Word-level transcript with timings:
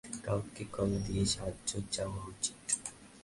কাউকে 0.25 0.63
কল 0.71 0.91
দিয়ে 1.05 1.23
সাহায্য 1.25 1.69
চাওয়া 1.91 2.21
উচিৎ। 2.25 2.59